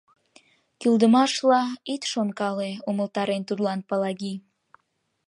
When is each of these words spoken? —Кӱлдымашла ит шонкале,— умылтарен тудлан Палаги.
—Кӱлдымашла 0.79 1.63
ит 1.93 2.01
шонкале,— 2.11 2.71
умылтарен 2.89 3.43
тудлан 3.49 3.79
Палаги. 3.89 4.33